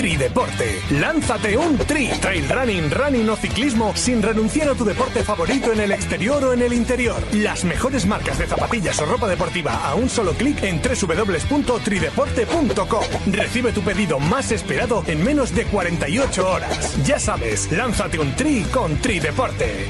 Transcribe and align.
Trideporte. 0.00 0.80
Lánzate 0.92 1.58
un 1.58 1.76
tri. 1.76 2.08
Trail 2.22 2.48
running, 2.48 2.90
running 2.90 3.28
o 3.28 3.36
ciclismo 3.36 3.94
sin 3.94 4.22
renunciar 4.22 4.70
a 4.70 4.74
tu 4.74 4.86
deporte 4.86 5.22
favorito 5.22 5.74
en 5.74 5.80
el 5.80 5.92
exterior 5.92 6.42
o 6.42 6.54
en 6.54 6.62
el 6.62 6.72
interior. 6.72 7.22
Las 7.34 7.64
mejores 7.64 8.06
marcas 8.06 8.38
de 8.38 8.46
zapatillas 8.46 8.98
o 9.02 9.04
ropa 9.04 9.28
deportiva 9.28 9.86
a 9.86 9.94
un 9.94 10.08
solo 10.08 10.32
clic 10.32 10.62
en 10.62 10.80
www.trideporte.com. 10.80 13.04
Recibe 13.30 13.72
tu 13.72 13.82
pedido 13.82 14.18
más 14.18 14.50
esperado 14.52 15.04
en 15.06 15.22
menos 15.22 15.54
de 15.54 15.66
48 15.66 16.48
horas. 16.48 16.96
Ya 17.04 17.18
sabes, 17.18 17.70
lánzate 17.70 18.18
un 18.18 18.34
tri 18.36 18.62
con 18.72 18.96
Trideporte. 19.02 19.86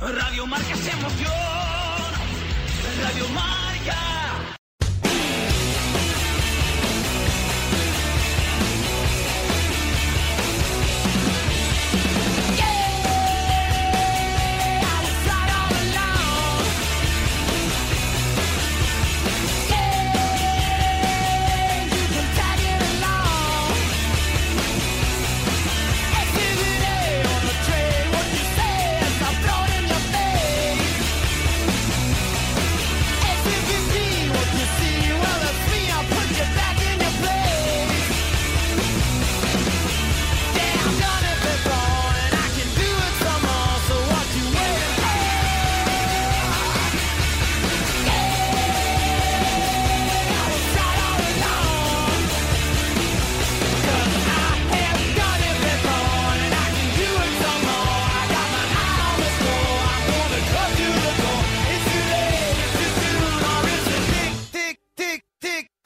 Radio 0.00 0.44
Marca 0.48 0.72
emoción. 0.72 1.30
Radio. 3.00 3.65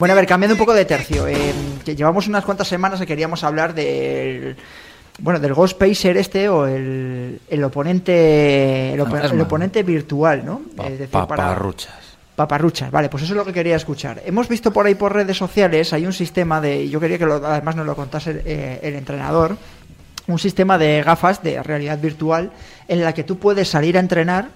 Bueno, 0.01 0.13
a 0.13 0.15
ver, 0.15 0.25
cambiando 0.25 0.55
un 0.55 0.57
poco 0.57 0.73
de 0.73 0.83
tercio. 0.85 1.27
eh, 1.27 1.53
que 1.85 1.95
llevamos 1.95 2.27
unas 2.27 2.43
cuantas 2.43 2.67
semanas 2.67 2.99
que 2.99 3.05
queríamos 3.05 3.43
hablar 3.43 3.75
del. 3.75 4.55
Bueno, 5.19 5.39
del 5.39 5.53
Ghost 5.53 5.77
Pacer 5.77 6.17
este 6.17 6.49
o 6.49 6.65
el, 6.65 7.39
el 7.47 7.63
oponente 7.63 8.93
el, 8.93 8.99
el 8.99 9.41
oponente 9.41 9.83
virtual, 9.83 10.43
¿no? 10.43 10.61
Pa- 10.75 10.85
Es 10.85 10.91
decir, 10.93 11.09
para- 11.09 11.27
paparruchas. 11.27 11.93
Paparruchas, 12.35 12.89
vale, 12.89 13.09
pues 13.09 13.21
eso 13.25 13.33
es 13.33 13.37
lo 13.37 13.45
que 13.45 13.53
quería 13.53 13.75
escuchar. 13.75 14.23
Hemos 14.25 14.47
visto 14.47 14.73
por 14.73 14.87
ahí 14.87 14.95
por 14.95 15.13
redes 15.13 15.37
sociales, 15.37 15.93
hay 15.93 16.07
un 16.07 16.13
sistema 16.13 16.59
de, 16.61 16.89
yo 16.89 16.99
quería 16.99 17.19
que 17.19 17.27
lo- 17.27 17.45
además 17.45 17.75
nos 17.75 17.85
lo 17.85 17.95
contase 17.95 18.41
eh, 18.43 18.79
el 18.81 18.95
entrenador, 18.95 19.55
un 20.25 20.39
sistema 20.39 20.79
de 20.79 21.03
gafas 21.03 21.43
de 21.43 21.61
realidad 21.61 21.99
virtual 21.99 22.49
en 22.87 23.03
la 23.03 23.13
que 23.13 23.23
tú 23.23 23.37
puedes 23.37 23.69
salir 23.69 23.97
a 23.97 23.99
entrenar, 23.99 24.47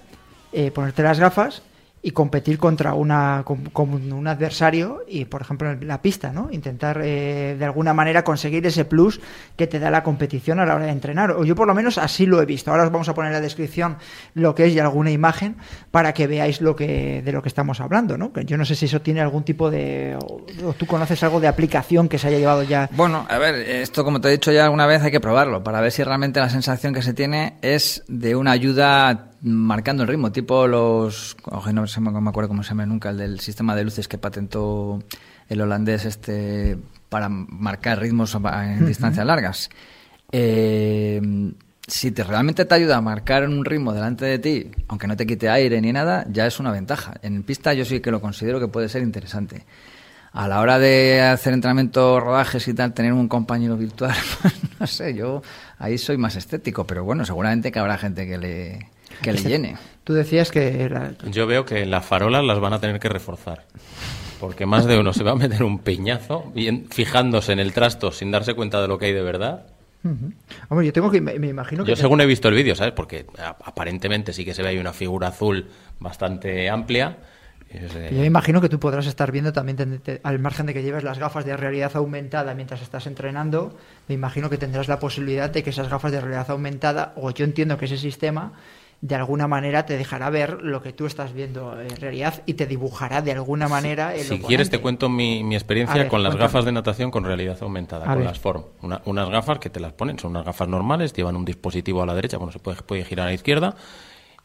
eh, 0.54 0.72
ponerte 0.72 1.04
las 1.04 1.20
gafas 1.20 1.62
y 2.06 2.12
competir 2.12 2.60
contra 2.60 2.94
una, 2.94 3.42
con, 3.44 4.14
un 4.14 4.28
adversario 4.28 5.04
y, 5.08 5.26
por 5.26 5.42
ejemplo, 5.42 5.72
en 5.72 5.88
la 5.88 6.04
pista, 6.04 6.32
¿no? 6.32 6.50
Intentar 6.52 7.02
eh, 7.04 7.56
de 7.58 7.66
alguna 7.66 7.96
manera 7.96 8.24
conseguir 8.24 8.64
ese 8.68 8.86
plus 8.86 9.20
que 9.56 9.66
te 9.66 9.80
da 9.80 9.90
la 9.90 10.04
competición 10.04 10.60
a 10.60 10.68
la 10.68 10.76
hora 10.76 10.86
de 10.86 10.92
entrenar. 10.92 11.32
O 11.32 11.44
yo 11.46 11.56
por 11.56 11.66
lo 11.66 11.74
menos 11.74 11.98
así 11.98 12.28
lo 12.28 12.40
he 12.44 12.46
visto. 12.46 12.70
Ahora 12.70 12.84
os 12.84 12.92
vamos 12.92 13.10
a 13.10 13.16
poner 13.16 13.32
en 13.32 13.34
la 13.34 13.42
descripción 13.42 13.98
lo 14.36 14.54
que 14.54 14.68
es 14.68 14.74
y 14.74 14.80
alguna 14.80 15.10
imagen 15.10 15.56
para 15.90 16.14
que 16.14 16.28
veáis 16.28 16.62
lo 16.62 16.76
que 16.76 17.24
de 17.24 17.32
lo 17.32 17.42
que 17.42 17.50
estamos 17.50 17.80
hablando, 17.80 18.20
¿no? 18.20 18.32
Yo 18.42 18.56
no 18.56 18.66
sé 18.66 18.76
si 18.76 18.86
eso 18.86 19.02
tiene 19.02 19.22
algún 19.22 19.42
tipo 19.42 19.72
de 19.72 20.16
o, 20.16 20.46
o 20.64 20.74
tú 20.74 20.86
conoces 20.86 21.24
algo 21.24 21.40
de 21.40 21.48
aplicación 21.48 22.08
que 22.08 22.20
se 22.20 22.28
haya 22.28 22.38
llevado 22.38 22.62
ya. 22.62 22.88
Bueno, 22.92 23.26
a 23.28 23.40
ver, 23.40 23.56
esto 23.56 24.04
como 24.04 24.22
te 24.22 24.28
he 24.28 24.32
dicho 24.32 24.52
ya 24.52 24.66
alguna 24.66 24.86
vez 24.86 25.02
hay 25.02 25.10
que 25.10 25.20
probarlo 25.20 25.64
para 25.64 25.82
ver 25.82 25.92
si 25.92 26.04
realmente 26.04 26.40
la 26.40 26.52
sensación 26.52 26.94
que 26.94 27.02
se 27.02 27.16
tiene 27.16 27.58
es 27.64 28.04
de 28.08 28.36
una 28.36 28.52
ayuda 28.52 29.32
marcando 29.46 30.04
el 30.04 30.10
ritmo, 30.10 30.32
tipo 30.32 30.68
los... 30.68 31.38
no, 31.74 31.88
se 31.88 32.02
me- 32.02 32.12
no 32.12 32.20
me 32.22 32.30
acuerdo 32.30 32.48
cómo 32.50 32.64
se 32.64 32.70
llama 32.70 32.86
nunca, 32.86 33.10
el 33.12 33.18
del 33.18 33.40
sistema 33.40 33.76
de 33.76 33.84
luces 33.84 34.08
que 34.08 34.18
patentó 34.18 35.02
el 35.48 35.62
holandés 35.62 36.06
este 36.06 36.78
para 37.10 37.30
marcar 37.30 38.00
ritmos 38.00 38.36
en 38.36 38.86
distancias 38.86 39.26
largas. 39.26 39.70
Eh, 40.32 41.22
si 41.88 42.12
te 42.12 42.24
realmente 42.24 42.66
te 42.66 42.74
ayuda 42.76 42.98
a 42.98 43.02
marcar 43.02 43.48
un 43.48 43.64
ritmo 43.64 43.94
delante 43.94 44.26
de 44.26 44.40
ti, 44.40 44.72
aunque 44.88 45.08
no 45.08 45.16
te 45.16 45.28
quite 45.28 45.50
aire 45.50 45.80
ni 45.82 45.94
nada, 45.94 46.26
ya 46.32 46.48
es 46.48 46.60
una 46.60 46.72
ventaja. 46.72 47.14
En 47.22 47.44
pista 47.44 47.74
yo 47.74 47.86
sí 47.86 48.00
que 48.00 48.10
lo 48.12 48.20
considero 48.22 48.60
que 48.60 48.68
puede 48.68 48.90
ser 48.90 49.04
interesante. 49.04 49.64
A 50.34 50.48
la 50.50 50.60
hora 50.60 50.80
de 50.80 51.22
hacer 51.22 51.54
entrenamiento, 51.54 52.20
rodajes 52.20 52.68
y 52.68 52.74
tal, 52.74 52.94
tener 52.94 53.14
un 53.14 53.28
compañero 53.30 53.78
virtual, 53.78 54.14
pues 54.42 54.54
no 54.80 54.88
sé, 54.88 55.14
yo 55.14 55.42
ahí 55.78 55.98
soy 55.98 56.18
más 56.18 56.36
estético, 56.36 56.86
pero 56.86 57.06
bueno, 57.06 57.24
seguramente 57.24 57.72
que 57.72 57.80
habrá 57.80 57.98
gente 57.98 58.28
que 58.28 58.38
le, 58.38 58.90
que 59.22 59.34
le 59.34 59.42
llene. 59.42 59.78
Tú 60.04 60.14
decías 60.14 60.52
que 60.52 60.82
era- 60.84 61.14
Yo 61.32 61.48
veo 61.48 61.66
que 61.66 61.86
las 61.86 62.06
farolas 62.06 62.44
las 62.44 62.60
van 62.60 62.74
a 62.74 62.80
tener 62.80 63.00
que 63.00 63.10
reforzar. 63.10 63.66
Porque 64.40 64.66
más 64.66 64.86
de 64.86 65.00
uno 65.00 65.14
se 65.14 65.24
va 65.24 65.32
a 65.32 65.36
meter 65.36 65.64
un 65.64 65.80
piñazo 65.80 66.52
bien, 66.54 66.88
fijándose 66.92 67.54
en 67.54 67.60
el 67.60 67.72
trasto 67.74 68.12
sin 68.12 68.32
darse 68.32 68.54
cuenta 68.54 68.82
de 68.82 68.88
lo 68.88 68.98
que 68.98 69.06
hay 69.08 69.14
de 69.14 69.22
verdad. 69.24 69.66
Hombre, 70.70 70.86
yo 70.86 70.94
tengo 70.94 71.10
que 71.10 71.20
me, 71.20 71.40
me 71.40 71.48
imagino 71.48 71.84
que 71.84 71.90
Yo 71.90 71.96
según 71.96 72.22
he 72.22 72.28
visto 72.28 72.48
el 72.48 72.54
vídeo, 72.54 72.76
¿sabes? 72.76 72.94
Porque 72.94 73.26
aparentemente 73.64 74.34
sí 74.34 74.46
que 74.46 74.54
se 74.54 74.62
ve 74.62 74.70
ahí 74.70 74.78
una 74.78 74.94
figura 74.94 75.30
azul 75.30 75.68
bastante 76.00 76.70
amplia. 76.70 77.18
De- 77.72 78.10
Yo 78.12 78.20
me 78.20 78.26
imagino 78.28 78.62
que 78.62 78.70
tú 78.70 78.80
podrás 78.80 79.08
estar 79.08 79.32
viendo 79.32 79.52
también, 79.52 80.00
te- 80.00 80.22
al 80.24 80.38
margen 80.38 80.68
de 80.68 80.74
que 80.76 80.84
lleves 80.84 81.04
las 81.04 81.18
gafas 81.18 81.44
de 81.44 81.58
realidad 81.58 81.92
aumentada 81.96 82.54
mientras 82.54 82.82
estás 82.84 83.08
entrenando, 83.08 83.76
me 84.08 84.14
imagino 84.14 84.50
que 84.52 84.58
tendrás 84.60 84.88
la 84.88 85.00
posibilidad 85.00 85.50
de 85.50 85.64
que 85.64 85.72
esas 85.72 85.90
gafas 85.90 86.12
de 86.12 86.22
realidad 86.22 86.52
aumentada, 86.52 87.14
o 87.16 87.32
yo 87.32 87.44
entiendo 87.44 87.78
que 87.80 87.86
ese 87.86 87.98
sistema, 87.98 88.54
de 89.02 89.14
alguna 89.16 89.48
manera 89.48 89.86
te 89.86 89.98
dejará 89.98 90.30
ver 90.30 90.62
lo 90.64 90.82
que 90.82 90.92
tú 90.94 91.06
estás 91.06 91.34
viendo 91.34 91.80
en 91.80 91.96
realidad 91.98 92.42
y 92.46 92.54
te 92.56 92.66
dibujará 92.66 93.22
de 93.22 93.34
alguna 93.34 93.68
manera 93.68 94.14
el 94.16 94.22
Si 94.22 94.26
oponente. 94.28 94.48
quieres 94.48 94.70
te 94.70 94.80
cuento 94.80 95.10
mi, 95.10 95.44
mi 95.44 95.56
experiencia 95.56 95.98
ver, 96.02 96.08
con 96.08 96.24
las 96.24 96.32
cuéntame. 96.32 96.48
gafas 96.48 96.66
de 96.66 96.72
natación 96.72 97.12
con 97.12 97.24
realidad 97.24 97.58
aumentada, 97.62 98.06
A 98.06 98.08
con 98.10 98.18
ver. 98.20 98.26
las 98.26 98.40
Form. 98.40 98.64
Una- 98.82 99.02
unas 99.06 99.30
gafas 99.30 99.60
que 99.60 99.70
te 99.70 99.80
las 99.80 99.94
ponen, 99.94 100.18
son 100.18 100.32
unas 100.32 100.46
gafas 100.46 100.68
normales, 100.68 101.14
llevan 101.14 101.36
un 101.36 101.46
dispositivo 101.46 102.02
a 102.02 102.06
la 102.06 102.16
derecha, 102.16 102.38
bueno, 102.38 102.52
se 102.52 102.60
puede, 102.60 102.82
puede 102.82 103.04
girar 103.06 103.28
a 103.28 103.30
la 103.30 103.36
izquierda 103.36 103.76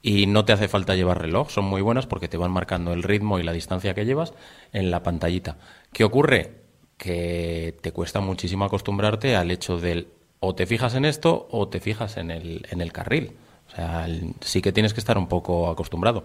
y 0.03 0.27
no 0.27 0.45
te 0.45 0.53
hace 0.53 0.69
falta 0.69 0.95
llevar 0.95 1.21
reloj, 1.23 1.51
son 1.51 1.65
muy 1.65 1.81
buenas 1.81 2.07
porque 2.07 2.29
te 2.29 2.37
van 2.37 2.51
marcando 2.51 2.93
el 2.93 3.03
ritmo 3.03 3.39
y 3.39 3.43
la 3.43 3.53
distancia 3.53 3.95
que 3.95 4.05
llevas 4.05 4.35
en 4.73 4.91
la 4.91 5.03
pantallita. 5.03 5.57
¿Qué 5.93 6.05
ocurre? 6.05 6.55
Que 6.99 7.77
te 7.81 7.93
cuesta 7.93 8.21
muchísimo 8.21 8.65
acostumbrarte 8.67 9.37
al 9.37 9.51
hecho 9.51 9.79
del 9.79 10.09
o 10.41 10.55
te 10.55 10.67
fijas 10.67 10.95
en 10.95 11.05
esto 11.07 11.49
o 11.51 11.69
te 11.69 11.81
fijas 11.81 12.17
en 12.19 12.31
el, 12.31 12.67
en 12.71 12.81
el 12.81 12.93
carril. 12.93 13.33
O 13.73 13.77
sea, 13.77 14.05
el- 14.07 14.35
sí 14.41 14.61
que 14.63 14.73
tienes 14.73 14.95
que 14.95 15.01
estar 15.01 15.17
un 15.19 15.27
poco 15.29 15.71
acostumbrado. 15.71 16.25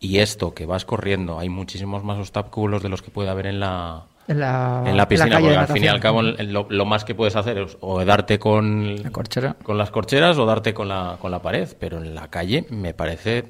Y 0.00 0.18
esto 0.18 0.54
que 0.54 0.66
vas 0.66 0.84
corriendo, 0.84 1.38
hay 1.38 1.48
muchísimos 1.48 2.04
más 2.04 2.18
obstáculos 2.18 2.82
de 2.82 2.88
los 2.88 3.00
que 3.02 3.10
puede 3.10 3.30
haber 3.30 3.46
en 3.46 3.60
la, 3.60 4.04
en 4.28 4.38
la, 4.40 4.82
en 4.86 4.96
la 4.96 5.08
piscina, 5.08 5.30
calle 5.36 5.42
porque 5.46 5.54
de 5.54 5.58
al 5.60 5.66
fin 5.68 5.84
y 5.84 5.86
al 5.88 6.00
cabo 6.00 6.20
lo, 6.22 6.66
lo 6.68 6.84
más 6.84 7.04
que 7.04 7.14
puedes 7.14 7.36
hacer 7.36 7.58
es 7.58 7.76
o 7.80 8.04
darte 8.04 8.38
con, 8.38 9.02
La 9.02 9.10
corchera. 9.10 9.56
con 9.62 9.78
las 9.78 9.90
corcheras 9.90 10.36
o 10.38 10.44
darte 10.46 10.74
con 10.74 10.88
la, 10.88 11.16
con 11.20 11.30
la 11.30 11.40
pared, 11.40 11.68
pero 11.78 11.98
en 11.98 12.14
la 12.14 12.28
calle 12.28 12.66
me 12.70 12.92
parece 12.92 13.44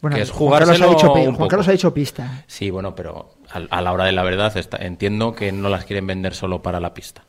Bueno, 0.00 0.16
que 0.16 0.22
es 0.22 0.30
Juan 0.30 0.50
Carlos, 0.58 0.78
jugárselo 0.78 0.90
ha 0.90 0.94
dicho, 0.94 1.12
pi- 1.12 1.20
un 1.20 1.24
Juan 1.26 1.36
poco. 1.36 1.48
Carlos 1.48 1.68
ha 1.68 1.72
dicho 1.72 1.94
pista. 1.94 2.44
Sí, 2.48 2.70
bueno, 2.70 2.94
pero 2.96 3.34
a, 3.52 3.58
a 3.76 3.80
la 3.80 3.92
hora 3.92 4.04
de 4.06 4.12
la 4.12 4.22
verdad 4.24 4.56
está- 4.56 4.78
entiendo 4.78 5.32
que 5.32 5.52
no 5.52 5.68
las 5.68 5.84
quieren 5.84 6.06
vender 6.08 6.34
solo 6.34 6.60
para 6.62 6.80
la 6.80 6.92
pista. 6.92 7.22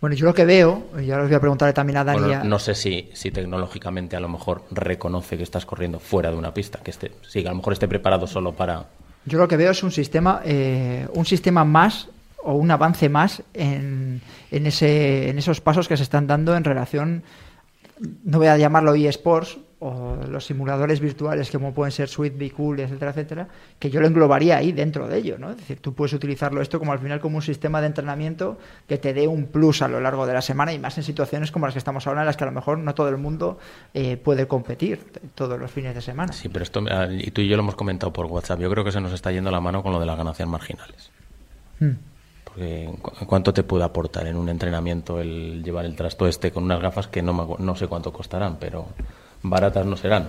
Bueno, 0.00 0.16
yo 0.16 0.26
lo 0.26 0.34
que 0.34 0.44
veo, 0.44 0.86
y 1.00 1.10
ahora 1.10 1.24
os 1.24 1.28
voy 1.28 1.36
a 1.36 1.40
preguntarle 1.40 1.72
también 1.72 1.98
a 1.98 2.04
Dani. 2.04 2.20
Bueno, 2.20 2.44
no 2.44 2.58
sé 2.58 2.74
si, 2.74 3.10
si 3.12 3.30
tecnológicamente 3.30 4.16
a 4.16 4.20
lo 4.20 4.28
mejor 4.28 4.64
reconoce 4.70 5.36
que 5.36 5.42
estás 5.42 5.66
corriendo 5.66 5.98
fuera 5.98 6.30
de 6.30 6.36
una 6.36 6.52
pista, 6.52 6.80
que 6.82 6.90
esté, 6.90 7.12
sí, 7.28 7.42
que 7.42 7.48
a 7.48 7.50
lo 7.50 7.56
mejor 7.56 7.72
esté 7.72 7.88
preparado 7.88 8.26
solo 8.26 8.52
para... 8.52 8.86
Yo 9.24 9.38
lo 9.38 9.48
que 9.48 9.56
veo 9.56 9.72
es 9.72 9.82
un 9.82 9.90
sistema, 9.90 10.40
eh, 10.44 11.06
un 11.12 11.26
sistema 11.26 11.64
más 11.64 12.08
o 12.42 12.54
un 12.54 12.70
avance 12.70 13.08
más 13.08 13.42
en, 13.54 14.20
en, 14.50 14.66
ese, 14.66 15.28
en 15.28 15.38
esos 15.38 15.60
pasos 15.60 15.88
que 15.88 15.96
se 15.96 16.04
están 16.04 16.26
dando 16.28 16.56
en 16.56 16.62
relación, 16.62 17.24
no 18.24 18.38
voy 18.38 18.46
a 18.46 18.56
llamarlo 18.56 18.94
eSports 18.94 19.58
o 19.78 20.16
los 20.28 20.46
simuladores 20.46 21.00
virtuales 21.00 21.50
como 21.50 21.74
pueden 21.74 21.92
ser 21.92 22.08
Sweet, 22.08 22.38
Be 22.38 22.50
Cool, 22.50 22.80
etcétera, 22.80 23.10
etcétera, 23.10 23.48
que 23.78 23.90
yo 23.90 24.00
lo 24.00 24.06
englobaría 24.06 24.56
ahí 24.56 24.72
dentro 24.72 25.06
de 25.06 25.18
ello, 25.18 25.36
¿no? 25.38 25.50
Es 25.50 25.58
decir, 25.58 25.80
tú 25.80 25.92
puedes 25.92 26.14
utilizarlo 26.14 26.62
esto 26.62 26.78
como 26.78 26.92
al 26.92 26.98
final 26.98 27.20
como 27.20 27.36
un 27.36 27.42
sistema 27.42 27.82
de 27.82 27.88
entrenamiento 27.88 28.56
que 28.88 28.96
te 28.96 29.12
dé 29.12 29.28
un 29.28 29.44
plus 29.46 29.82
a 29.82 29.88
lo 29.88 30.00
largo 30.00 30.26
de 30.26 30.32
la 30.32 30.40
semana 30.40 30.72
y 30.72 30.78
más 30.78 30.96
en 30.96 31.04
situaciones 31.04 31.52
como 31.52 31.66
las 31.66 31.74
que 31.74 31.78
estamos 31.78 32.06
ahora 32.06 32.20
en 32.22 32.26
las 32.26 32.38
que 32.38 32.44
a 32.44 32.46
lo 32.46 32.52
mejor 32.52 32.78
no 32.78 32.94
todo 32.94 33.10
el 33.10 33.18
mundo 33.18 33.58
eh, 33.92 34.16
puede 34.16 34.46
competir 34.48 34.98
todos 35.34 35.60
los 35.60 35.70
fines 35.70 35.94
de 35.94 36.00
semana. 36.00 36.32
Sí, 36.32 36.48
pero 36.48 36.62
esto, 36.62 36.82
ah, 36.90 37.08
y 37.10 37.30
tú 37.30 37.42
y 37.42 37.48
yo 37.48 37.56
lo 37.56 37.62
hemos 37.62 37.74
comentado 37.74 38.12
por 38.14 38.24
WhatsApp, 38.26 38.60
yo 38.60 38.70
creo 38.70 38.82
que 38.82 38.92
se 38.92 39.00
nos 39.02 39.12
está 39.12 39.30
yendo 39.30 39.50
la 39.50 39.60
mano 39.60 39.82
con 39.82 39.92
lo 39.92 40.00
de 40.00 40.06
las 40.06 40.16
ganancias 40.16 40.48
marginales. 40.48 41.10
Hmm. 41.80 41.90
Porque, 42.44 42.90
¿cu- 43.02 43.26
¿Cuánto 43.26 43.52
te 43.52 43.62
puede 43.62 43.84
aportar 43.84 44.26
en 44.26 44.36
un 44.36 44.48
entrenamiento 44.48 45.20
el 45.20 45.62
llevar 45.62 45.84
el 45.84 45.94
trasto 45.96 46.26
este 46.26 46.50
con 46.50 46.64
unas 46.64 46.80
gafas 46.80 47.08
que 47.08 47.20
no, 47.20 47.34
me 47.34 47.44
no 47.62 47.76
sé 47.76 47.86
cuánto 47.88 48.10
costarán, 48.10 48.56
pero 48.58 48.86
baratas 49.42 49.86
no 49.86 49.96
serán? 49.96 50.28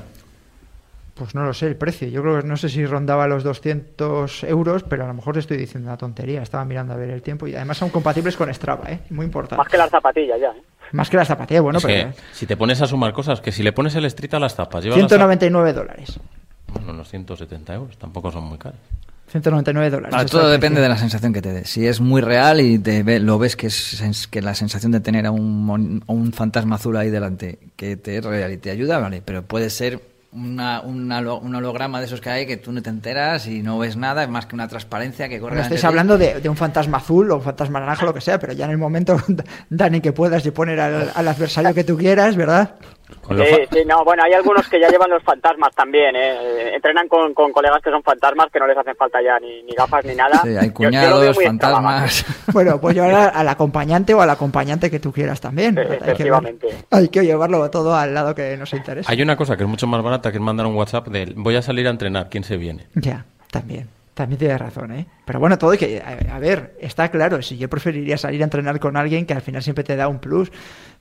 Pues 1.15 1.33
no 1.33 1.43
lo 1.45 1.53
sé, 1.53 1.65
el 1.65 1.75
precio. 1.75 2.07
Yo 2.07 2.21
creo 2.21 2.41
que 2.41 2.47
no 2.47 2.57
sé 2.57 2.69
si 2.69 2.85
rondaba 2.85 3.27
los 3.27 3.43
200 3.43 4.43
euros, 4.43 4.83
pero 4.83 5.03
a 5.03 5.07
lo 5.07 5.13
mejor 5.15 5.37
estoy 5.37 5.57
diciendo 5.57 5.89
una 5.89 5.97
tontería. 5.97 6.43
Estaba 6.43 6.63
mirando 6.63 6.93
a 6.93 6.97
ver 6.97 7.09
el 7.09 7.23
tiempo 7.23 7.47
y 7.47 7.55
además 7.55 7.77
son 7.77 7.89
compatibles 7.89 8.37
con 8.37 8.53
Strava, 8.53 8.91
¿eh? 8.91 8.99
Muy 9.09 9.25
importante. 9.25 9.57
Más 9.57 9.67
que 9.67 9.77
las 9.77 9.89
zapatillas 9.89 10.39
ya. 10.39 10.49
¿eh? 10.51 10.61
Más 10.91 11.09
que 11.09 11.17
las 11.17 11.27
zapatillas, 11.27 11.63
bueno, 11.63 11.79
Es 11.79 11.85
pero... 11.85 12.11
que 12.13 12.21
si 12.33 12.45
te 12.45 12.55
pones 12.55 12.81
a 12.83 12.87
sumar 12.87 13.13
cosas, 13.13 13.41
que 13.41 13.51
si 13.51 13.63
le 13.63 13.73
pones 13.73 13.95
el 13.95 14.05
street 14.05 14.35
a 14.35 14.39
las 14.39 14.53
zapas, 14.55 14.83
llevas 14.83 14.99
las 14.99 15.07
199 15.09 15.73
dólares. 15.73 16.09
zapas- 16.19 16.73
bueno, 16.73 16.91
unos 16.91 17.09
170 17.09 17.73
euros, 17.73 17.97
tampoco 17.97 18.31
son 18.31 18.43
muy 18.43 18.57
caros. 18.59 18.79
199 19.29 19.89
dólares. 19.89 20.13
Ahora, 20.13 20.25
todo 20.29 20.49
depende 20.49 20.81
de 20.81 20.89
la 20.89 20.97
sensación 20.97 21.33
que 21.33 21.41
te 21.41 21.51
dé. 21.51 21.65
Si 21.65 21.85
es 21.85 21.99
muy 21.99 22.21
real 22.21 22.61
y 22.61 22.79
te 22.79 23.03
ve- 23.03 23.19
lo 23.19 23.37
ves 23.37 23.55
que 23.55 23.67
es 23.67 24.27
que 24.31 24.41
la 24.41 24.55
sensación 24.55 24.91
de 24.91 24.99
tener 25.01 25.25
a 25.25 25.31
un, 25.31 26.03
un 26.07 26.33
fantasma 26.33 26.75
azul 26.77 26.95
ahí 26.97 27.09
delante 27.09 27.59
que 27.75 27.97
te 27.97 28.17
es 28.17 28.23
real 28.23 28.51
y 28.53 28.57
te 28.57 28.69
ayuda, 28.71 28.99
vale, 28.99 29.21
pero 29.23 29.43
puede 29.43 29.69
ser 29.69 30.01
una, 30.31 30.81
un 30.81 31.09
holo- 31.09 31.39
un 31.41 31.55
holograma 31.55 31.99
de 31.99 32.05
esos 32.05 32.21
que 32.21 32.29
hay 32.29 32.45
que 32.45 32.57
tú 32.57 32.71
no 32.71 32.81
te 32.81 32.89
enteras 32.89 33.47
y 33.47 33.63
no 33.63 33.79
ves 33.79 33.97
nada, 33.97 34.23
es 34.23 34.29
más 34.29 34.45
que 34.45 34.55
una 34.55 34.67
transparencia 34.67 35.27
que 35.27 35.39
corre. 35.39 35.61
De 35.61 35.75
ti. 35.75 35.85
hablando 35.85 36.17
de, 36.17 36.39
de 36.41 36.49
un 36.49 36.55
fantasma 36.57 36.97
azul 36.97 37.31
o 37.31 37.37
un 37.37 37.41
fantasma 37.41 37.79
naranja, 37.79 38.05
lo 38.05 38.13
que 38.13 38.21
sea, 38.21 38.37
pero 38.39 38.53
ya 38.53 38.65
en 38.65 38.71
el 38.71 38.77
momento, 38.77 39.17
Dani, 39.69 39.99
que 40.01 40.11
puedas 40.13 40.45
y 40.45 40.51
poner 40.51 40.79
al, 40.79 41.11
al 41.13 41.27
adversario 41.27 41.73
que 41.73 41.83
tú 41.83 41.97
quieras, 41.97 42.35
¿verdad? 42.35 42.75
Sí, 43.07 43.45
sí, 43.71 43.79
no, 43.85 44.03
bueno, 44.03 44.23
hay 44.25 44.33
algunos 44.33 44.67
que 44.67 44.79
ya 44.79 44.89
llevan 44.89 45.09
los 45.09 45.23
fantasmas 45.23 45.73
también, 45.73 46.15
¿eh? 46.15 46.73
Entrenan 46.75 47.07
con, 47.07 47.33
con 47.33 47.51
colegas 47.53 47.81
que 47.81 47.89
son 47.89 48.03
fantasmas 48.03 48.47
que 48.51 48.59
no 48.59 48.67
les 48.67 48.77
hacen 48.77 48.95
falta 48.95 49.21
ya 49.21 49.39
ni, 49.39 49.63
ni 49.63 49.73
gafas 49.73 50.03
ni 50.05 50.13
nada. 50.15 50.41
Sí, 50.43 50.49
hay 50.49 50.55
Yo- 50.55 50.61
yo 50.67 50.73
cuñados, 50.73 51.37
fantasmas. 51.43 52.25
Bueno, 52.53 52.79
pues 52.81 52.95
llevar 52.95 53.31
al 53.33 53.47
acompañante 53.47 54.13
o 54.13 54.21
al 54.21 54.29
acompañante 54.29 54.89
que 54.91 54.99
tú 54.99 55.11
quieras 55.13 55.39
también. 55.39 55.77
Eh, 55.77 55.81
Hay 55.81 55.85
que, 55.87 55.91
ver- 55.93 56.03
efectivamente. 56.03 56.67
hay 56.91 57.07
que 57.09 57.23
llevarlo 57.25 57.69
todo 57.69 57.95
al 57.95 58.13
lado 58.13 58.35
que 58.35 58.57
nos 58.57 58.73
interesa. 58.73 59.11
Hay 59.11 59.21
una 59.21 59.37
cosa 59.37 59.55
que 59.55 59.63
es 59.63 59.69
mucho 59.69 59.87
más 59.87 60.01
barata 60.03 60.31
que 60.31 60.37
es 60.37 60.43
mandar 60.43 60.65
un 60.65 60.75
WhatsApp 60.75 61.07
de 61.07 61.31
voy 61.35 61.55
a 61.55 61.61
salir 61.61 61.87
a 61.87 61.91
entrenar, 61.91 62.27
¿quién 62.29 62.43
se 62.43 62.57
viene? 62.57 62.87
Ya, 62.95 63.25
también. 63.51 63.87
También 64.13 64.39
tienes 64.39 64.59
razón, 64.59 64.91
¿eh? 64.93 65.05
Pero 65.25 65.39
bueno, 65.39 65.57
todo 65.59 65.69
hay 65.71 65.77
que... 65.77 66.01
A, 66.01 66.35
a 66.35 66.39
ver, 66.39 66.73
está 66.81 67.09
claro, 67.11 67.41
si 67.43 67.55
yo 67.57 67.69
preferiría 67.69 68.17
salir 68.17 68.41
a 68.41 68.45
entrenar 68.45 68.79
con 68.79 68.97
alguien 68.97 69.27
que 69.27 69.33
al 69.35 69.41
final 69.43 69.61
siempre 69.61 69.83
te 69.83 69.95
da 69.95 70.07
un 70.07 70.17
plus. 70.19 70.51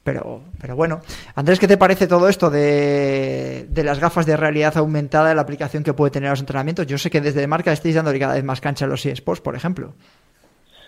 Pero, 0.06 0.42
pero 0.60 0.76
bueno. 0.76 1.00
Andrés, 1.34 1.58
¿qué 1.58 1.66
te 1.66 1.76
parece 1.76 2.06
todo 2.06 2.28
esto 2.28 2.48
de, 2.48 3.66
las 3.74 3.98
gafas 3.98 4.24
de 4.24 4.36
realidad 4.36 4.76
aumentada, 4.76 5.34
la 5.34 5.42
aplicación 5.42 5.82
que 5.82 5.94
puede 5.94 6.12
tener 6.12 6.30
los 6.30 6.38
entrenamientos? 6.38 6.86
Yo 6.86 6.96
sé 6.96 7.10
que 7.10 7.20
desde 7.20 7.44
marca 7.48 7.72
estáis 7.72 7.96
dándole 7.96 8.20
cada 8.20 8.34
vez 8.34 8.44
más 8.44 8.60
cancha 8.60 8.84
a 8.84 8.88
los 8.88 9.04
eSports, 9.04 9.40
por 9.40 9.56
ejemplo. 9.56 9.94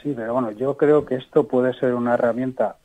Sí, 0.01 0.15
pero 0.15 0.35
bueno, 0.35 0.53
yo 0.53 0.77
creo 0.77 1.05
que 1.05 1.17
esto 1.17 1.49
puede 1.49 1.75
ser 1.75 1.95
una 1.95 2.15
herramienta 2.15 2.77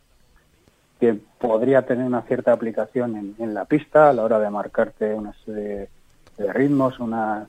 que 0.99 1.13
podría 1.37 1.83
tener 1.83 2.03
una 2.03 2.23
cierta 2.23 2.51
aplicación 2.51 3.35
en, 3.37 3.53
la 3.53 3.65
pista 3.65 4.09
a 4.09 4.13
la 4.13 4.23
hora 4.23 4.39
de 4.39 4.49
marcarte 4.49 5.13
una 5.13 5.33
serie 5.45 5.89
de 6.35 6.51
ritmos, 6.51 6.99
una 6.99 7.45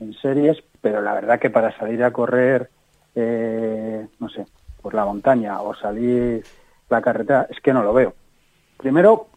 en 0.00 0.14
series, 0.14 0.56
pero 0.80 1.02
la 1.02 1.12
verdad 1.12 1.38
que 1.38 1.50
para 1.50 1.76
salir 1.76 2.02
a 2.02 2.12
correr, 2.12 2.70
eh, 3.14 4.06
no 4.18 4.30
sé, 4.30 4.46
por 4.80 4.94
la 4.94 5.04
montaña 5.04 5.60
o 5.60 5.74
salir 5.74 6.42
la 6.88 7.02
carretera, 7.02 7.46
es 7.50 7.60
que 7.60 7.74
no 7.74 7.82
lo 7.82 7.92
veo. 7.92 8.14
Primero, 8.82 9.28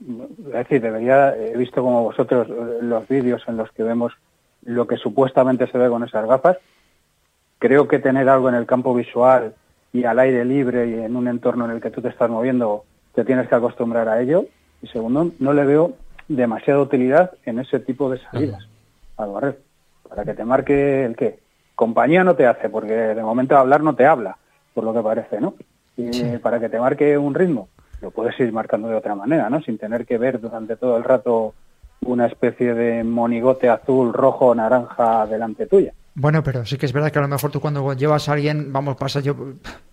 es 0.47 0.53
decir, 0.53 0.81
debería, 0.81 1.37
he 1.37 1.55
visto 1.55 1.83
como 1.83 2.01
vosotros 2.01 2.47
eh, 2.49 2.79
los 2.81 3.07
vídeos 3.07 3.43
en 3.47 3.57
los 3.57 3.71
que 3.71 3.83
vemos 3.83 4.11
lo 4.63 4.87
que 4.87 4.97
supuestamente 4.97 5.67
se 5.67 5.77
ve 5.77 5.87
con 5.87 6.03
esas 6.03 6.27
gafas, 6.27 6.57
creo 7.59 7.87
que 7.87 7.99
tener 7.99 8.27
algo 8.27 8.49
en 8.49 8.55
el 8.55 8.65
campo 8.65 8.95
visual 8.95 9.53
y 9.93 10.03
al 10.05 10.17
aire 10.17 10.43
libre 10.45 10.87
y 10.89 10.93
en 10.95 11.15
un 11.15 11.27
entorno 11.27 11.65
en 11.65 11.71
el 11.71 11.79
que 11.79 11.91
tú 11.91 12.01
te 12.01 12.09
estás 12.09 12.27
moviendo, 12.27 12.85
te 13.13 13.23
tienes 13.23 13.47
que 13.47 13.53
acostumbrar 13.53 14.09
a 14.09 14.19
ello. 14.19 14.45
Y 14.81 14.87
segundo, 14.87 15.31
no 15.37 15.53
le 15.53 15.63
veo 15.63 15.93
demasiada 16.27 16.81
utilidad 16.81 17.33
en 17.45 17.59
ese 17.59 17.79
tipo 17.79 18.09
de 18.09 18.17
salidas 18.17 18.67
al 19.15 19.29
barrer. 19.29 19.59
Para 20.09 20.25
que 20.25 20.33
te 20.33 20.43
marque 20.43 21.05
el 21.05 21.15
qué. 21.15 21.39
Compañía 21.75 22.23
no 22.23 22.35
te 22.35 22.47
hace, 22.47 22.67
porque 22.69 22.93
de 22.93 23.21
momento 23.21 23.55
hablar 23.55 23.83
no 23.83 23.93
te 23.93 24.07
habla, 24.07 24.37
por 24.73 24.83
lo 24.83 24.91
que 24.91 25.01
parece, 25.01 25.39
¿no? 25.39 25.53
Y 25.97 26.37
para 26.39 26.59
que 26.59 26.67
te 26.67 26.79
marque 26.79 27.15
un 27.15 27.35
ritmo, 27.35 27.69
lo 28.01 28.11
puedes 28.11 28.39
ir 28.39 28.51
marcando 28.51 28.87
de 28.87 28.95
otra 28.95 29.15
manera, 29.15 29.49
¿no? 29.49 29.61
Sin 29.61 29.77
tener 29.77 30.05
que 30.05 30.17
ver 30.17 30.39
durante 30.39 30.75
todo 30.75 30.97
el 30.97 31.03
rato 31.03 31.53
una 32.01 32.27
especie 32.27 32.73
de 32.73 33.03
monigote 33.03 33.69
azul, 33.69 34.13
rojo, 34.13 34.53
naranja 34.53 35.25
delante 35.25 35.65
tuya. 35.65 35.93
Bueno, 36.17 36.41
pero 36.43 36.65
sí 36.65 36.77
que 36.77 36.85
es 36.85 36.93
verdad 36.93 37.11
que 37.11 37.19
a 37.19 37.21
lo 37.23 37.27
mejor 37.27 37.51
tú 37.51 37.59
cuando 37.59 37.91
llevas 37.93 38.29
a 38.29 38.33
alguien, 38.33 38.71
vamos, 38.71 38.95
pasa 38.95 39.19
yo 39.19 39.35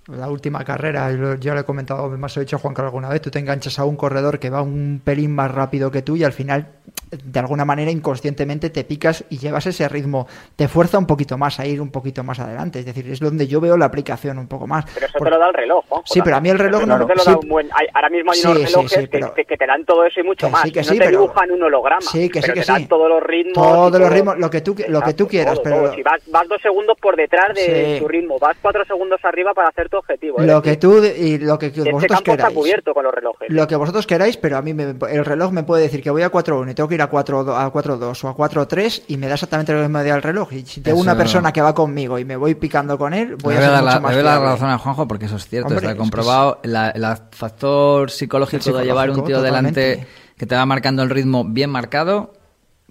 la 0.07 0.29
última 0.31 0.65
carrera, 0.65 1.11
y 1.13 1.17
lo- 1.17 1.35
ya 1.35 1.53
lo 1.55 1.61
he 1.61 1.65
comentado, 1.65 2.09
me 2.11 2.27
has 2.27 2.35
dicho 2.39 2.57
a 2.57 2.59
Juan 2.61 2.75
Carlos 2.75 2.91
alguna 2.91 3.09
vez, 3.09 3.21
tú 3.21 3.31
te 3.31 3.39
enganchas 3.41 3.79
a 3.81 3.85
un 3.85 3.97
corredor 3.97 4.39
que 4.39 4.49
va 4.51 4.63
un 4.63 5.01
pelín 5.05 5.35
más 5.35 5.51
rápido 5.53 5.91
que 5.91 6.03
tú 6.03 6.15
y 6.17 6.23
al 6.25 6.33
final, 6.33 6.69
de 7.11 7.39
alguna 7.41 7.65
manera, 7.65 7.91
inconscientemente 7.91 8.71
te 8.71 8.85
picas 8.85 9.25
y 9.31 9.39
llevas 9.39 9.67
ese 9.67 9.89
ritmo, 9.89 10.27
te 10.57 10.67
fuerza 10.69 10.97
un 10.99 11.07
poquito 11.07 11.39
más 11.39 11.59
a 11.61 11.67
ir 11.67 11.81
un 11.81 11.91
poquito 11.91 12.23
más 12.25 12.39
adelante, 12.41 12.81
es 12.81 12.87
decir, 12.87 13.09
es 13.11 13.19
donde 13.21 13.47
yo 13.49 13.61
veo 13.61 13.77
la 13.77 13.87
aplicación 13.87 14.39
un 14.39 14.47
poco 14.49 14.67
más. 14.69 14.85
Pero 14.95 15.07
eso 15.07 15.19
Por- 15.19 15.27
te 15.29 15.35
lo 15.35 15.39
da 15.41 15.49
el 15.49 15.55
reloj, 15.55 15.85
Juanjo, 15.89 16.05
Sí, 16.07 16.21
pero 16.23 16.37
a 16.37 16.41
mí 16.41 16.51
el 16.51 16.59
reloj 16.59 16.85
no- 16.85 17.07
te 17.07 17.15
lo 17.15 17.21
sí. 17.23 17.31
da 17.31 17.37
un 17.39 17.49
buen... 17.49 17.69
hay- 17.73 17.87
ahora 17.95 18.11
mismo 18.11 18.33
hay 18.33 18.41
unos 18.45 18.59
sí, 18.59 18.65
relojes 18.67 18.91
sí, 18.93 19.01
que- 19.01 19.09
pero- 19.09 19.35
que, 19.35 19.45
que 19.45 19.57
te 19.57 19.67
dan 19.67 19.85
todo 19.85 20.05
eso 20.05 20.21
y 20.21 20.23
mucho 20.25 20.47
Que 20.47 20.53
más. 20.53 20.63
sí, 20.63 20.73
que 20.73 20.83
no 20.83 20.87
te 20.89 20.99
pero- 20.99 21.11
dibujan 21.11 21.51
un 21.51 21.63
holograma, 21.65 22.01
Sí, 22.01 22.29
que 22.29 22.41
sí, 22.43 22.49
pero 22.51 22.61
te 22.65 22.73
dan 22.73 22.81
sí. 22.83 22.87
todos 22.87 23.09
los 23.09 23.23
ritmos. 23.23 23.55
Todos 23.55 24.01
los 24.01 24.11
ritmos, 24.13 24.39
lo 24.39 24.51
que 24.51 24.61
tú, 24.63 24.75
lo 24.89 25.01
que 25.01 25.15
tú 25.15 25.25
Exacto, 25.25 25.29
quieras, 25.29 25.55
todo, 25.55 25.63
pero 25.63 25.77
todo. 25.85 25.95
Si 25.95 26.03
vas, 26.13 26.21
vas 26.31 26.49
dos 26.49 26.61
segundos 26.63 26.97
por 27.01 27.17
detrás 27.17 27.55
de 27.55 27.95
Sí. 27.97 28.01
tu 28.01 28.09
ritmo, 28.09 28.39
vas 28.39 28.57
cuatro 28.61 28.85
segundos 28.85 29.21
arriba 29.25 29.53
para 29.55 29.69
hacer 29.69 29.89
tu 29.89 29.97
objetivo. 29.99 30.39
es 30.41 30.47
lo 30.47 30.61
decir, 30.61 30.73
que 30.73 30.77
tú 30.79 31.03
y 31.05 31.39
lo 31.39 31.59
que 31.59 31.67
este 31.67 31.81
vosotros 31.91 32.19
campo 32.19 32.31
está 32.33 32.37
queráis. 32.49 32.55
cubierto 32.59 32.95
con 32.95 33.05
los 33.05 33.15
relojes. 33.15 33.49
Lo 33.51 33.67
que 33.67 33.77
vosotros 33.77 34.07
queráis, 34.07 34.37
pero 34.37 34.57
a 34.57 34.63
mí 34.63 34.75
me- 34.75 34.95
el 35.11 35.25
reloj 35.25 35.53
me 35.53 35.63
puede 35.63 35.83
decir 35.85 36.03
que 36.03 36.11
voy 36.11 36.23
a 36.23 36.31
4.1 36.31 36.71
y 36.71 36.75
tengo 36.75 36.89
que 36.89 36.95
ir 36.97 37.03
a 37.03 37.09
4.2 37.09 37.57
a 37.57 37.71
4.2 37.71 38.25
o 38.25 38.29
a 38.29 38.35
4.3 38.37 39.05
y 39.09 39.17
me 39.17 39.27
da 39.29 39.35
exactamente 39.35 39.73
lo 39.73 39.81
mismo 39.81 40.03
día 40.03 40.15
el 40.15 40.23
reloj. 40.23 40.53
Y 40.53 40.63
si 40.67 40.81
tengo 40.81 40.99
Eso- 40.99 41.03
una 41.11 41.17
persona 41.17 41.53
que 41.53 41.63
va 41.63 41.75
conmigo 41.75 42.19
y 42.19 42.25
me 42.25 42.37
voy 42.37 42.55
picando 42.55 42.99
con 42.99 43.15
él, 43.15 43.37
voy 43.37 43.55
a 43.55 43.61
ser 43.61 43.71
dar 43.71 43.83
mucho 43.83 43.95
la, 43.95 44.01
más 44.01 44.11
le 44.15 44.17
voy 44.17 44.27
a 44.27 44.31
dar 44.31 44.39
fiable. 44.41 44.55
razón 44.55 44.71
a 44.71 44.79
Juanjo 44.79 45.09
porque 45.09 45.25
eso 45.27 45.37
es 45.37 45.47
cierto, 45.49 45.69
Hombre, 45.69 45.87
es 45.87 45.91
está 45.93 45.99
comprobado. 46.01 46.59
La- 46.65 46.91
El 46.91 47.05
factor 47.31 48.11
psicológico, 48.11 48.71
El 48.71 48.77
de 48.79 48.85
llevar 48.85 49.11
un 49.11 49.25
tío 49.25 49.41
delante 49.43 50.07
que 50.37 50.47
te 50.47 50.55
va 50.55 50.67
marcando 50.67 51.03
el 51.03 51.11
ritmo 51.11 51.45
bien 51.45 51.71
marcado, 51.71 52.33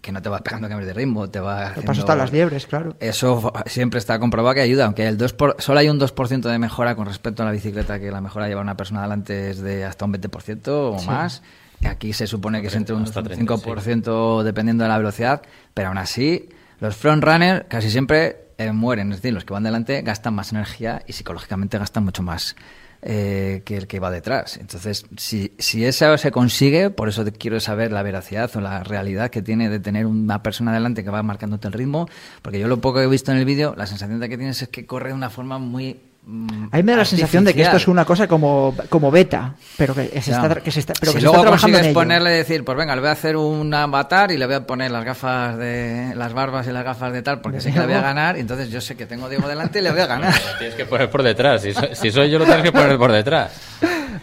que 0.02 0.12
no 0.12 0.22
te 0.22 0.30
va 0.30 0.40
pegando 0.40 0.68
cambios 0.68 0.88
de 0.88 0.94
ritmo, 0.94 1.30
te 1.30 1.40
va 1.40 1.60
Lo 1.60 1.66
haciendo... 1.68 1.86
paso 1.88 2.02
hasta 2.02 2.16
las 2.16 2.32
liebres, 2.32 2.66
claro. 2.68 2.96
Eso 3.00 3.54
siempre 3.68 4.00
está 4.00 4.18
comprobado 4.20 4.56
que 4.56 4.62
ayuda, 4.62 4.86
aunque 4.86 5.08
el 5.08 5.18
2 5.18 5.34
por- 5.34 5.56
solo 5.60 5.80
hay 5.80 5.90
un 5.90 6.00
2% 6.00 6.42
de 6.50 6.58
mejora 6.60 6.96
con 6.96 7.06
respecto 7.06 7.44
a 7.44 7.46
la 7.46 7.52
bicicleta, 7.52 8.00
que 8.00 8.10
la 8.12 8.20
mejora 8.22 8.46
de 8.46 8.52
llevar 8.52 8.64
una 8.64 8.76
persona 8.78 9.02
adelante 9.02 9.52
es 9.52 9.62
de 9.62 9.86
hasta 9.86 10.06
un 10.06 10.12
20% 10.14 10.68
o 10.96 11.00
Sí. 11.00 11.08
más. 11.08 11.44
Y 11.82 11.88
Aquí 11.88 12.14
se 12.14 12.28
supone 12.28 12.62
que 12.62 12.68
es 12.68 12.76
entre 12.76 12.96
un 12.96 13.04
Hasta 13.04 13.24
30, 13.24 13.56
5% 13.56 14.44
dependiendo 14.44 14.84
de 14.84 14.90
la 14.90 14.98
velocidad, 14.98 15.42
pero 15.74 15.88
aún 15.90 15.98
así 15.98 16.50
los 16.80 16.96
front 16.96 17.24
runners 17.24 17.66
casi 17.70 17.90
siempre 17.92 18.38
eh, 18.58 18.72
mueren, 18.72 19.12
es 19.12 19.18
decir, 19.22 19.34
los 19.34 19.46
que 19.46 19.54
van 19.54 19.64
delante 19.64 20.02
gastan 20.04 20.36
más 20.36 20.52
energía 20.52 21.02
y 21.08 21.14
psicológicamente 21.14 21.78
gastan 21.80 22.04
mucho 22.06 22.22
más 22.22 22.56
eh, 23.02 23.64
que 23.66 23.78
el 23.78 23.88
que 23.88 24.00
va 24.00 24.12
detrás. 24.12 24.58
Entonces, 24.58 25.06
si, 25.18 25.54
si 25.58 25.86
eso 25.86 26.18
se 26.18 26.32
consigue, 26.32 26.90
por 26.92 27.10
eso 27.10 27.26
te 27.26 27.32
quiero 27.32 27.60
saber 27.60 27.92
la 27.92 28.04
veracidad 28.04 28.56
o 28.56 28.62
la 28.62 28.84
realidad 28.84 29.32
que 29.32 29.42
tiene 29.42 29.70
de 29.70 29.80
tener 29.80 30.06
una 30.06 30.44
persona 30.44 30.72
delante 30.74 31.04
que 31.04 31.10
va 31.10 31.24
marcándote 31.24 31.68
el 31.68 31.74
ritmo, 31.74 32.08
porque 32.42 32.60
yo 32.60 32.68
lo 32.68 32.80
poco 32.80 33.00
que 33.00 33.06
he 33.06 33.08
visto 33.08 33.32
en 33.32 33.38
el 33.38 33.46
vídeo, 33.46 33.74
la 33.76 33.88
sensación 33.88 34.20
de 34.20 34.30
que 34.30 34.38
tienes 34.38 34.62
es 34.62 34.68
que 34.70 34.86
corre 34.86 35.10
de 35.10 35.16
una 35.16 35.30
forma 35.30 35.58
muy... 35.58 36.00
mm, 36.24 36.68
A 36.72 36.78
mí 36.78 36.84
me 36.84 36.92
da 36.94 37.00
la 37.00 37.06
sensación 37.06 37.44
de 37.46 37.54
que 37.54 37.62
esto 37.64 37.78
es 37.78 37.88
una 37.88 38.06
cosa 38.06 38.28
como, 38.28 38.76
como 38.90 39.12
beta, 39.12 39.56
pero 39.78 39.94
que 39.96 40.08
se 40.22 40.32
está, 40.32 40.56
que 40.56 40.72
se 40.72 40.80
está, 40.82 40.94
pero 41.00 41.12
si 41.12 41.18
que 41.18 41.22
se 41.22 41.26
luego 41.26 41.38
está 41.38 41.42
trabajando 41.44 41.78
en 41.78 41.82
consigues 41.84 41.86
ello. 41.88 41.94
ponerle 42.00 42.30
decir, 42.32 42.64
pues 42.66 42.78
venga, 42.78 42.96
le 42.96 43.02
voy 43.02 43.10
a 43.10 43.14
hacer 43.14 43.36
un 43.38 43.74
avatar 43.74 44.32
y 44.32 44.38
le 44.38 44.46
voy 44.46 44.56
a 44.56 44.66
poner 44.68 44.92
las 44.92 45.04
gafas 45.04 45.58
de 45.58 46.14
las 46.16 46.34
barbas 46.34 46.68
y 46.68 46.72
las 46.72 46.84
gafas 46.84 47.12
de 47.14 47.22
tal, 47.22 47.42
porque 47.42 47.58
De 47.58 47.64
sé 47.64 47.72
que 47.74 47.80
le 47.80 47.86
voy 47.86 47.96
a 47.96 48.02
ganar, 48.02 48.38
y 48.38 48.42
entonces 48.42 48.70
yo 48.70 48.82
sé 48.82 48.96
que 48.96 49.06
tengo 49.06 49.26
a 49.26 49.30
Diego 49.30 49.48
delante 49.48 49.80
y 49.80 49.82
le 49.82 49.92
voy 49.92 50.02
a 50.02 50.06
ganar. 50.08 50.34
Lo 50.34 50.58
tienes 50.58 50.76
que 50.76 50.86
poner 50.86 51.10
por 51.10 51.24
detrás. 51.24 51.62
Si, 51.62 51.74
so- 51.74 51.94
si 51.94 52.12
soy 52.12 52.30
yo, 52.30 52.40
lo 52.40 52.46
tienes 52.46 52.64
que 52.64 52.72
poner 52.72 52.98
por 52.98 53.12
detrás. 53.12 53.52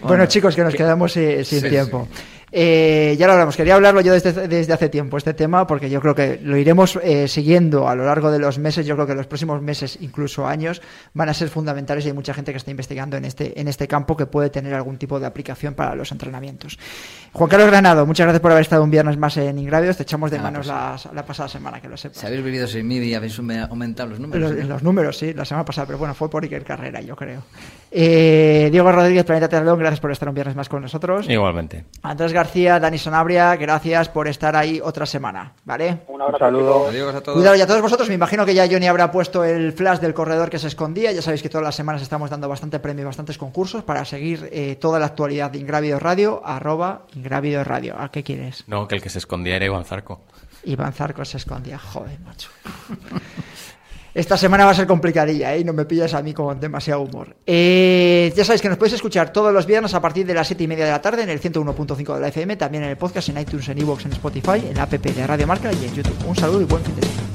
Bueno, 0.02 0.26
chicos, 0.26 0.55
que 0.55 0.62
nos 0.62 0.75
quedamos 0.75 1.17
eh, 1.17 1.45
sin 1.45 1.61
Sí, 1.61 1.69
tiempo. 1.69 2.07
Eh, 2.50 3.17
ya 3.19 3.26
lo 3.26 3.35
hablamos, 3.35 3.57
quería 3.57 3.75
hablarlo 3.75 4.00
yo 4.00 4.12
desde, 4.12 4.49
desde 4.49 4.73
hace 4.73 4.88
tiempo, 4.88 5.17
este 5.17 5.35
tema, 5.35 5.67
porque 5.67 5.90
yo 5.90 6.00
creo 6.00 6.14
que 6.14 6.40
lo 6.43 6.57
iremos 6.57 6.99
eh, 7.02 7.28
siguiendo 7.28 7.88
a 7.88 7.95
lo 7.95 8.05
largo 8.07 8.31
de 8.31 8.38
los 8.38 8.59
meses. 8.59 8.87
Yo 8.87 8.95
creo 8.95 9.07
que 9.07 9.14
los 9.14 9.26
próximos 9.26 9.61
meses, 9.62 9.99
incluso 10.00 10.47
años, 10.47 10.81
van 11.14 11.28
a 11.28 11.35
ser 11.35 11.49
fundamentales 11.49 12.05
y 12.05 12.09
hay 12.09 12.14
mucha 12.14 12.33
gente 12.35 12.52
que 12.52 12.59
está 12.59 12.71
investigando 12.71 13.17
en 13.17 13.25
este, 13.25 13.61
en 13.61 13.69
este 13.69 13.87
campo 13.87 14.17
que 14.17 14.26
puede 14.26 14.50
tener 14.50 14.75
algún 14.75 14.97
tipo 14.99 15.21
de 15.21 15.26
aplicación 15.26 15.75
para 15.75 15.95
los 15.95 16.11
entrenamientos. 16.12 16.78
Juan 17.33 17.50
Carlos 17.50 17.69
Granado, 17.69 18.07
muchas 18.07 18.25
gracias 18.25 18.40
por 18.40 18.50
haber 18.52 18.62
estado 18.62 18.83
un 18.83 18.90
viernes 18.90 19.17
más 19.19 19.37
en 19.37 19.59
Ingravios. 19.59 19.97
Te 19.97 20.02
echamos 20.05 20.31
de 20.31 20.38
Ah, 20.38 20.43
manos 20.43 20.67
pues 20.69 21.05
la, 21.07 21.12
la 21.14 21.26
pasada 21.26 21.49
semana, 21.49 21.81
que 21.81 21.88
lo 21.88 21.97
sepas. 21.97 22.19
Si 22.19 22.26
habéis 22.26 22.43
vivido 22.43 22.67
sin 22.67 22.87
mí 22.87 22.97
y 22.99 23.14
habéis 23.14 23.38
aumentado 23.38 24.09
los 24.11 24.21
números. 24.21 24.52
Los, 24.52 24.64
los 24.64 24.83
números, 24.83 25.19
sí, 25.19 25.35
la 25.35 25.45
semana 25.45 25.64
pasada, 25.64 25.87
pero 25.87 25.99
bueno, 25.99 26.14
fue 26.14 26.31
por 26.31 26.43
Iker 26.43 26.64
Carrera, 26.64 27.00
yo 27.00 27.14
creo. 27.17 27.43
Eh, 27.90 28.69
Diego 28.71 28.90
Rodríguez, 28.93 29.25
Planeta 29.25 29.49
Triatlón, 29.49 29.78
gracias 29.78 30.00
por 30.00 30.12
estar 30.12 30.28
un 30.28 30.35
viernes 30.35 30.55
más 30.57 30.69
con 30.69 30.83
nosotros. 30.83 31.28
Igualmente. 31.28 31.85
Andrés 32.02 32.33
García, 32.38 32.78
Dani 32.78 32.99
Sanabria, 32.99 33.57
gracias 33.57 34.09
por 34.09 34.28
estar 34.28 34.54
ahí 34.54 34.80
otra 34.83 35.07
semana, 35.07 35.52
¿vale? 35.64 35.99
Un 36.07 36.14
Un 36.16 36.23
abrazo. 36.23 36.45
saludo. 36.45 36.73
chicos. 36.75 36.88
Adiós 36.90 37.14
a 37.14 37.21
todos. 37.21 37.37
Cuidado 37.37 37.57
y 37.57 37.61
a 37.61 37.66
todos 37.66 37.83
vosotros, 37.83 38.09
me 38.09 38.14
imagino 38.14 38.47
que 38.47 38.54
ya 38.54 38.66
Johnny 38.71 38.87
habrá 38.87 39.11
puesto 39.11 39.42
el 39.45 39.73
flash 39.73 39.99
del 39.99 40.14
corredor 40.14 40.50
que 40.50 40.59
se 40.59 40.68
escondía, 40.68 41.11
ya 41.12 41.23
sabéis 41.23 41.42
que 41.42 41.49
todas 41.49 41.64
las 41.64 41.75
semanas 41.75 42.02
estamos 42.02 42.30
dando 42.30 42.49
bastante 42.49 42.78
premio 42.78 43.02
y 43.02 43.07
bastantes 43.07 43.38
concursos 43.38 43.83
para 43.83 44.04
seguir 44.04 44.49
eh, 44.52 44.76
toda 44.80 44.99
la 44.99 45.07
actualidad 45.07 45.50
de 45.50 45.59
Ingrávido 45.59 45.99
Radio, 45.99 46.40
arroba 46.45 47.02
Ingrávido 47.14 47.64
Radio. 47.64 47.97
¿A 47.99 48.11
qué 48.11 48.23
quieres? 48.23 48.64
No, 48.66 48.87
que 48.88 48.95
el 48.95 49.02
que 49.02 49.11
se 49.11 49.18
escondía 49.18 49.57
era 49.57 49.64
Iván 49.66 49.85
Zarco. 49.85 50.21
Iván 50.64 50.92
Zarco 50.92 51.25
se 51.25 51.37
escondía, 51.38 51.78
joder, 51.78 52.18
macho. 52.21 52.50
Esta 54.18 54.37
semana 54.37 54.64
va 54.64 54.72
a 54.72 54.75
ser 54.75 54.88
complicadilla, 54.88 55.54
¿eh? 55.54 55.62
No 55.62 55.72
me 55.72 55.84
pillas 55.84 56.12
a 56.12 56.22
mí 56.22 56.34
con 56.34 56.58
demasiado 56.58 57.02
humor. 57.02 57.37
Eh, 57.46 58.32
ya 58.37 58.44
sabéis 58.44 58.60
que 58.60 58.68
nos 58.68 58.76
podéis 58.76 58.94
escuchar 58.94 59.32
todos 59.32 59.52
los 59.52 59.64
viernes 59.64 59.94
a 59.94 60.00
partir 60.00 60.26
de 60.26 60.34
las 60.34 60.48
7 60.48 60.64
y 60.64 60.66
media 60.66 60.87
de 60.87 60.90
la 60.90 61.00
tarde 61.00 61.22
en 61.22 61.30
el 61.30 61.40
101.5 61.40 62.14
de 62.16 62.20
la 62.20 62.26
FM, 62.26 62.56
también 62.56 62.82
en 62.82 62.90
el 62.90 62.96
podcast, 62.96 63.28
en 63.28 63.38
iTunes, 63.38 63.68
en 63.68 63.78
iVoox, 63.78 64.06
en 64.06 64.12
Spotify, 64.14 64.66
en 64.70 64.75
la 64.75 64.82
app 64.82 64.90
de 64.90 65.25
Radio 65.25 65.46
Marca 65.46 65.70
y 65.72 65.84
en 65.84 65.94
YouTube. 65.94 66.16
Un 66.26 66.34
saludo 66.34 66.62
y 66.62 66.64
buen 66.64 66.82
fin 66.82 66.96
de 66.96 67.02
semana. 67.02 67.27